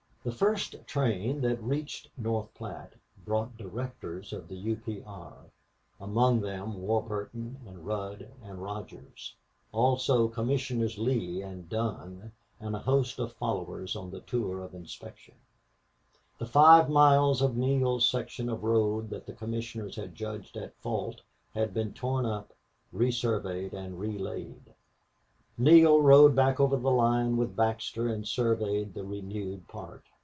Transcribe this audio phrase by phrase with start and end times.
[0.23, 2.93] The first train that reached North Platte
[3.25, 4.75] brought directors of the U.
[4.75, 5.01] P.
[5.03, 5.45] R.
[5.99, 9.33] among them Warburton and Rudd and Rogers;
[9.71, 15.33] also Commissioners Lee and Dunn and a host of followers on a tour of inspection.
[16.37, 21.21] The five miles of Neale's section of road that the commissioners had judged at fault
[21.55, 22.53] had been torn up,
[22.93, 24.75] resurveyed, and relaid.
[25.57, 30.03] Neale rode back over the line with Baxter and surveyed the renewed part.